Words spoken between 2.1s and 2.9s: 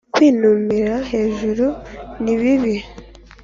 ni bibi